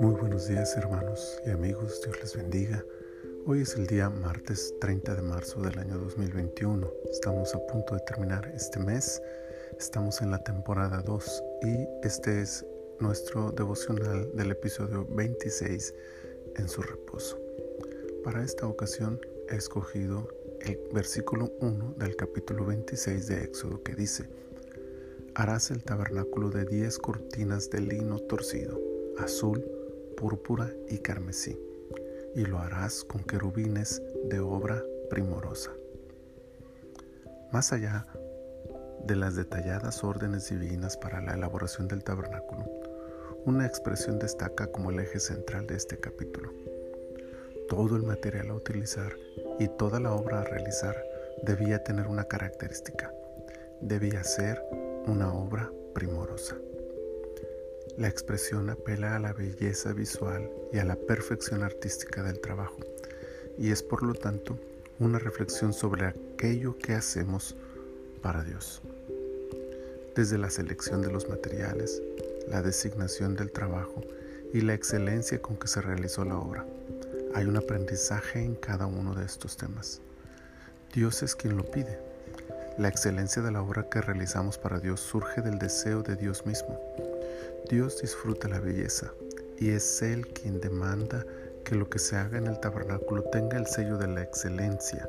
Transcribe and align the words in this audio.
Muy 0.00 0.14
buenos 0.18 0.48
días 0.48 0.74
hermanos 0.78 1.38
y 1.44 1.50
amigos, 1.50 2.00
Dios 2.02 2.18
les 2.22 2.34
bendiga. 2.34 2.82
Hoy 3.44 3.60
es 3.60 3.74
el 3.74 3.86
día 3.86 4.08
martes 4.08 4.74
30 4.80 5.16
de 5.16 5.22
marzo 5.22 5.60
del 5.60 5.78
año 5.78 5.98
2021. 5.98 6.90
Estamos 7.10 7.54
a 7.54 7.66
punto 7.66 7.94
de 7.94 8.00
terminar 8.00 8.50
este 8.54 8.78
mes. 8.78 9.20
Estamos 9.78 10.22
en 10.22 10.30
la 10.30 10.42
temporada 10.42 11.02
2 11.02 11.44
y 11.62 11.86
este 12.06 12.40
es 12.40 12.64
nuestro 13.00 13.50
devocional 13.52 14.34
del 14.34 14.52
episodio 14.52 15.06
26 15.10 15.94
en 16.56 16.68
su 16.68 16.80
reposo. 16.80 17.38
Para 18.22 18.42
esta 18.42 18.66
ocasión 18.66 19.20
he 19.50 19.56
escogido 19.56 20.26
el 20.60 20.80
versículo 20.94 21.52
1 21.60 21.96
del 21.98 22.16
capítulo 22.16 22.64
26 22.64 23.26
de 23.26 23.44
Éxodo 23.44 23.82
que 23.82 23.94
dice, 23.94 24.24
Harás 25.36 25.72
el 25.72 25.82
tabernáculo 25.82 26.50
de 26.50 26.64
10 26.64 26.96
cortinas 26.98 27.68
de 27.68 27.80
lino 27.80 28.20
torcido, 28.20 28.80
azul, 29.18 29.64
púrpura 30.16 30.70
y 30.88 30.98
carmesí, 30.98 31.58
y 32.36 32.44
lo 32.44 32.60
harás 32.60 33.02
con 33.02 33.24
querubines 33.24 34.00
de 34.28 34.38
obra 34.38 34.80
primorosa. 35.10 35.72
Más 37.50 37.72
allá 37.72 38.06
de 39.04 39.16
las 39.16 39.34
detalladas 39.34 40.04
órdenes 40.04 40.50
divinas 40.50 40.96
para 40.96 41.20
la 41.20 41.34
elaboración 41.34 41.88
del 41.88 42.04
tabernáculo, 42.04 42.70
una 43.44 43.66
expresión 43.66 44.20
destaca 44.20 44.68
como 44.68 44.90
el 44.90 45.00
eje 45.00 45.18
central 45.18 45.66
de 45.66 45.74
este 45.74 45.98
capítulo. 45.98 46.52
Todo 47.68 47.96
el 47.96 48.04
material 48.04 48.50
a 48.50 48.54
utilizar 48.54 49.12
y 49.58 49.66
toda 49.66 49.98
la 49.98 50.12
obra 50.12 50.42
a 50.42 50.44
realizar 50.44 50.94
debía 51.42 51.82
tener 51.82 52.06
una 52.06 52.22
característica. 52.22 53.12
Debía 53.80 54.22
ser 54.22 54.62
una 55.06 55.32
obra 55.32 55.70
primorosa. 55.94 56.56
La 57.96 58.08
expresión 58.08 58.70
apela 58.70 59.16
a 59.16 59.18
la 59.18 59.32
belleza 59.32 59.92
visual 59.92 60.50
y 60.72 60.78
a 60.78 60.84
la 60.84 60.96
perfección 60.96 61.62
artística 61.62 62.22
del 62.22 62.40
trabajo 62.40 62.78
y 63.58 63.70
es 63.70 63.82
por 63.82 64.02
lo 64.02 64.14
tanto 64.14 64.58
una 64.98 65.18
reflexión 65.18 65.72
sobre 65.72 66.06
aquello 66.06 66.76
que 66.78 66.94
hacemos 66.94 67.56
para 68.22 68.42
Dios. 68.42 68.82
Desde 70.14 70.38
la 70.38 70.50
selección 70.50 71.02
de 71.02 71.12
los 71.12 71.28
materiales, 71.28 72.02
la 72.48 72.62
designación 72.62 73.34
del 73.34 73.50
trabajo 73.50 74.02
y 74.52 74.60
la 74.60 74.74
excelencia 74.74 75.42
con 75.42 75.56
que 75.56 75.68
se 75.68 75.80
realizó 75.80 76.24
la 76.24 76.38
obra. 76.38 76.64
Hay 77.34 77.46
un 77.46 77.56
aprendizaje 77.56 78.40
en 78.40 78.54
cada 78.54 78.86
uno 78.86 79.14
de 79.14 79.24
estos 79.24 79.56
temas. 79.56 80.00
Dios 80.94 81.22
es 81.24 81.34
quien 81.34 81.56
lo 81.56 81.64
pide. 81.64 82.13
La 82.78 82.88
excelencia 82.88 83.42
de 83.42 83.52
la 83.52 83.62
obra 83.62 83.88
que 83.88 84.00
realizamos 84.00 84.58
para 84.58 84.80
Dios 84.80 85.00
surge 85.00 85.42
del 85.42 85.58
deseo 85.58 86.02
de 86.02 86.16
Dios 86.16 86.44
mismo 86.44 86.78
Dios 87.68 88.02
disfruta 88.02 88.46
la 88.46 88.60
belleza 88.60 89.14
y 89.58 89.70
es 89.70 90.02
Él 90.02 90.26
quien 90.28 90.60
demanda 90.60 91.24
que 91.64 91.74
lo 91.74 91.88
que 91.88 91.98
se 91.98 92.16
haga 92.16 92.36
en 92.36 92.46
el 92.46 92.60
tabernáculo 92.60 93.22
tenga 93.22 93.56
el 93.56 93.66
sello 93.66 93.96
de 93.96 94.06
la 94.06 94.22
excelencia. 94.22 95.08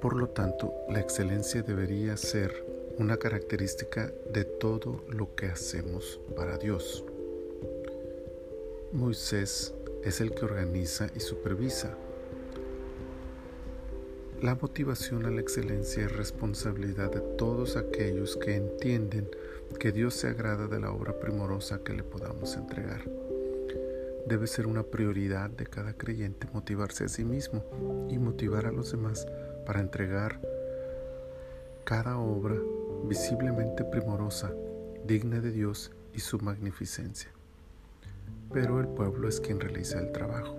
Por 0.00 0.16
lo 0.16 0.28
tanto, 0.28 0.74
la 0.88 0.98
excelencia 0.98 1.62
debería 1.62 2.16
ser 2.16 2.64
una 2.98 3.16
característica 3.16 4.10
de 4.32 4.44
todo 4.44 5.04
lo 5.08 5.36
que 5.36 5.46
hacemos 5.46 6.18
para 6.34 6.58
Dios. 6.58 7.04
Moisés 8.90 9.72
es 10.02 10.20
el 10.20 10.34
que 10.34 10.44
organiza 10.44 11.06
y 11.14 11.20
supervisa. 11.20 11.96
La 14.42 14.56
motivación 14.56 15.24
a 15.24 15.30
la 15.30 15.40
excelencia 15.40 16.04
es 16.04 16.16
responsabilidad 16.16 17.12
de 17.12 17.20
todos 17.20 17.76
aquellos 17.76 18.36
que 18.36 18.56
entienden 18.56 19.30
que 19.78 19.92
Dios 19.92 20.14
se 20.14 20.26
agrada 20.26 20.66
de 20.66 20.80
la 20.80 20.90
obra 20.90 21.16
primorosa 21.20 21.78
que 21.84 21.92
le 21.92 22.02
podamos 22.02 22.56
entregar. 22.56 23.02
Debe 24.26 24.48
ser 24.48 24.66
una 24.66 24.82
prioridad 24.82 25.48
de 25.48 25.66
cada 25.66 25.92
creyente 25.92 26.48
motivarse 26.52 27.04
a 27.04 27.08
sí 27.08 27.24
mismo 27.24 27.62
y 28.10 28.18
motivar 28.18 28.66
a 28.66 28.72
los 28.72 28.90
demás 28.90 29.28
para 29.64 29.78
entregar 29.78 30.40
cada 31.84 32.18
obra 32.18 32.56
visiblemente 33.04 33.84
primorosa, 33.84 34.52
digna 35.06 35.38
de 35.38 35.52
Dios 35.52 35.92
y 36.14 36.18
su 36.18 36.40
magnificencia. 36.40 37.30
Pero 38.52 38.80
el 38.80 38.88
pueblo 38.88 39.28
es 39.28 39.40
quien 39.40 39.60
realiza 39.60 40.00
el 40.00 40.10
trabajo. 40.10 40.56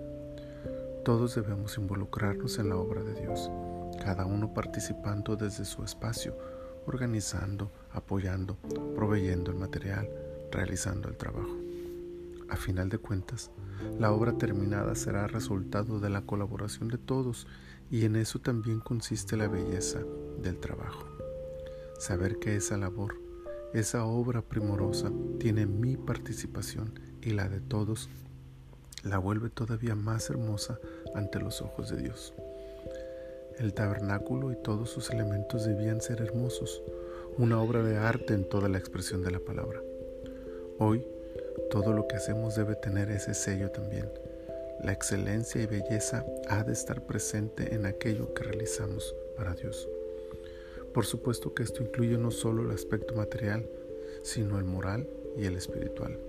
Todos 1.03 1.35
debemos 1.35 1.77
involucrarnos 1.77 2.59
en 2.59 2.69
la 2.69 2.77
obra 2.77 3.03
de 3.03 3.13
Dios, 3.19 3.51
cada 4.03 4.25
uno 4.25 4.53
participando 4.53 5.35
desde 5.37 5.63
su 5.63 5.83
espacio, 5.83 6.37
organizando, 6.85 7.71
apoyando, 7.91 8.57
proveyendo 8.95 9.51
el 9.51 9.57
material, 9.57 10.09
realizando 10.51 11.07
el 11.07 11.15
trabajo. 11.15 11.55
A 12.49 12.57
final 12.57 12.89
de 12.89 12.97
cuentas, 12.97 13.49
la 13.99 14.11
obra 14.11 14.37
terminada 14.37 14.93
será 14.95 15.27
resultado 15.27 15.99
de 15.99 16.09
la 16.09 16.21
colaboración 16.21 16.89
de 16.89 16.97
todos 16.97 17.47
y 17.89 18.05
en 18.05 18.15
eso 18.15 18.39
también 18.39 18.79
consiste 18.79 19.37
la 19.37 19.47
belleza 19.47 20.01
del 20.41 20.59
trabajo. 20.59 21.05
Saber 21.97 22.39
que 22.39 22.57
esa 22.57 22.77
labor, 22.77 23.15
esa 23.73 24.03
obra 24.03 24.41
primorosa 24.41 25.11
tiene 25.39 25.65
mi 25.65 25.95
participación 25.95 26.99
y 27.21 27.31
la 27.31 27.47
de 27.47 27.61
todos, 27.61 28.09
la 29.03 29.17
vuelve 29.17 29.49
todavía 29.49 29.95
más 29.95 30.29
hermosa 30.29 30.77
ante 31.15 31.39
los 31.39 31.61
ojos 31.61 31.89
de 31.89 32.01
Dios. 32.01 32.33
El 33.63 33.73
tabernáculo 33.73 34.51
y 34.51 34.57
todos 34.57 34.89
sus 34.89 35.09
elementos 35.09 35.65
debían 35.65 36.01
ser 36.01 36.19
hermosos, 36.19 36.83
una 37.37 37.61
obra 37.61 37.81
de 37.81 37.95
arte 37.95 38.33
en 38.33 38.43
toda 38.43 38.67
la 38.67 38.77
expresión 38.77 39.23
de 39.23 39.31
la 39.31 39.39
palabra. 39.39 39.81
Hoy, 40.79 41.07
todo 41.71 41.93
lo 41.93 42.05
que 42.05 42.17
hacemos 42.17 42.55
debe 42.55 42.75
tener 42.75 43.09
ese 43.09 43.33
sello 43.33 43.71
también. 43.71 44.09
La 44.83 44.91
excelencia 44.91 45.61
y 45.61 45.65
belleza 45.65 46.25
ha 46.49 46.65
de 46.65 46.73
estar 46.73 47.03
presente 47.03 47.73
en 47.73 47.85
aquello 47.85 48.33
que 48.33 48.43
realizamos 48.43 49.15
para 49.37 49.53
Dios. 49.53 49.87
Por 50.93 51.05
supuesto 51.05 51.53
que 51.53 51.63
esto 51.63 51.83
incluye 51.83 52.17
no 52.17 52.31
solo 52.31 52.63
el 52.63 52.71
aspecto 52.71 53.15
material, 53.15 53.65
sino 54.23 54.59
el 54.59 54.65
moral 54.65 55.07
y 55.37 55.45
el 55.45 55.55
espiritual. 55.55 56.19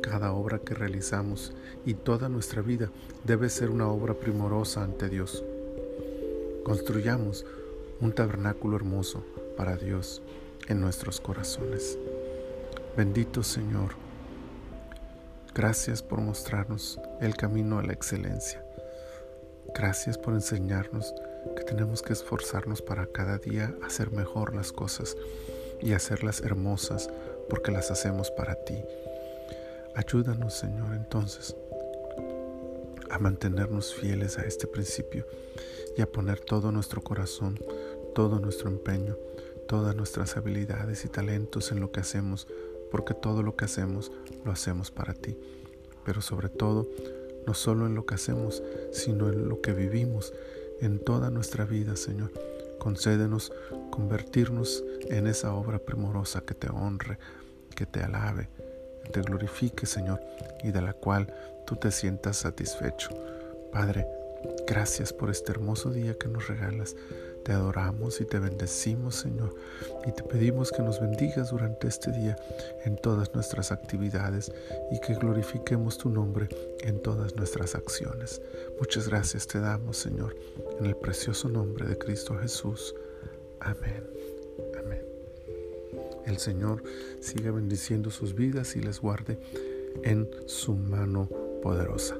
Cada 0.00 0.32
obra 0.32 0.60
que 0.60 0.72
realizamos 0.72 1.52
y 1.84 1.92
toda 1.92 2.30
nuestra 2.30 2.62
vida 2.62 2.90
debe 3.24 3.50
ser 3.50 3.68
una 3.68 3.90
obra 3.90 4.14
primorosa 4.14 4.82
ante 4.82 5.10
Dios. 5.10 5.44
Construyamos 6.66 7.46
un 8.00 8.12
tabernáculo 8.12 8.74
hermoso 8.74 9.24
para 9.56 9.76
Dios 9.76 10.20
en 10.66 10.80
nuestros 10.80 11.20
corazones. 11.20 11.96
Bendito 12.96 13.44
Señor, 13.44 13.90
gracias 15.54 16.02
por 16.02 16.20
mostrarnos 16.20 16.98
el 17.20 17.36
camino 17.36 17.78
a 17.78 17.84
la 17.84 17.92
excelencia. 17.92 18.64
Gracias 19.76 20.18
por 20.18 20.34
enseñarnos 20.34 21.14
que 21.56 21.62
tenemos 21.62 22.02
que 22.02 22.14
esforzarnos 22.14 22.82
para 22.82 23.06
cada 23.06 23.38
día 23.38 23.72
hacer 23.84 24.10
mejor 24.10 24.52
las 24.52 24.72
cosas 24.72 25.16
y 25.80 25.92
hacerlas 25.92 26.40
hermosas 26.40 27.08
porque 27.48 27.70
las 27.70 27.92
hacemos 27.92 28.32
para 28.32 28.56
ti. 28.56 28.82
Ayúdanos, 29.94 30.54
Señor, 30.54 30.96
entonces 30.96 31.54
a 33.08 33.20
mantenernos 33.20 33.94
fieles 33.94 34.36
a 34.36 34.42
este 34.42 34.66
principio 34.66 35.24
y 35.96 36.02
a 36.02 36.10
poner 36.10 36.40
todo 36.40 36.72
nuestro 36.72 37.02
corazón, 37.02 37.58
todo 38.14 38.38
nuestro 38.38 38.68
empeño, 38.68 39.16
todas 39.66 39.96
nuestras 39.96 40.36
habilidades 40.36 41.04
y 41.04 41.08
talentos 41.08 41.72
en 41.72 41.80
lo 41.80 41.90
que 41.90 42.00
hacemos, 42.00 42.46
porque 42.90 43.14
todo 43.14 43.42
lo 43.42 43.56
que 43.56 43.64
hacemos 43.64 44.12
lo 44.44 44.52
hacemos 44.52 44.90
para 44.90 45.14
ti. 45.14 45.38
Pero 46.04 46.20
sobre 46.20 46.48
todo, 46.48 46.86
no 47.46 47.54
solo 47.54 47.86
en 47.86 47.94
lo 47.94 48.06
que 48.06 48.14
hacemos, 48.14 48.62
sino 48.92 49.28
en 49.28 49.48
lo 49.48 49.60
que 49.60 49.72
vivimos, 49.72 50.32
en 50.80 50.98
toda 50.98 51.30
nuestra 51.30 51.64
vida, 51.64 51.96
Señor. 51.96 52.30
Concédenos 52.78 53.52
convertirnos 53.90 54.84
en 55.08 55.26
esa 55.26 55.54
obra 55.54 55.78
primorosa 55.78 56.42
que 56.42 56.54
te 56.54 56.68
honre, 56.68 57.18
que 57.74 57.86
te 57.86 58.00
alabe, 58.00 58.48
que 59.04 59.10
te 59.10 59.22
glorifique, 59.22 59.86
Señor, 59.86 60.20
y 60.62 60.70
de 60.70 60.82
la 60.82 60.92
cual 60.92 61.32
tú 61.66 61.76
te 61.76 61.90
sientas 61.90 62.36
satisfecho. 62.36 63.10
Padre, 63.72 64.06
gracias 64.66 65.12
por 65.12 65.30
este 65.30 65.52
hermoso 65.52 65.90
día 65.90 66.14
que 66.14 66.28
nos 66.28 66.48
regalas. 66.48 66.96
Te 67.44 67.52
adoramos 67.52 68.20
y 68.20 68.24
te 68.24 68.40
bendecimos, 68.40 69.14
Señor, 69.14 69.54
y 70.04 70.10
te 70.10 70.24
pedimos 70.24 70.72
que 70.72 70.82
nos 70.82 71.00
bendigas 71.00 71.50
durante 71.50 71.86
este 71.86 72.10
día 72.10 72.36
en 72.84 72.96
todas 72.96 73.32
nuestras 73.34 73.70
actividades 73.70 74.50
y 74.90 74.98
que 74.98 75.14
glorifiquemos 75.14 75.96
tu 75.96 76.08
nombre 76.10 76.48
en 76.80 77.00
todas 77.00 77.36
nuestras 77.36 77.76
acciones. 77.76 78.42
Muchas 78.80 79.08
gracias 79.08 79.46
te 79.46 79.60
damos, 79.60 79.96
Señor, 79.96 80.34
en 80.80 80.86
el 80.86 80.96
precioso 80.96 81.48
nombre 81.48 81.86
de 81.86 81.96
Cristo 81.96 82.36
Jesús. 82.36 82.96
Amén. 83.60 84.04
Amén. 84.76 85.06
El 86.26 86.38
Señor 86.38 86.82
siga 87.20 87.52
bendiciendo 87.52 88.10
sus 88.10 88.34
vidas 88.34 88.74
y 88.74 88.80
les 88.80 89.00
guarde 89.00 89.38
en 90.02 90.28
su 90.46 90.74
mano 90.74 91.28
poderosa. 91.62 92.16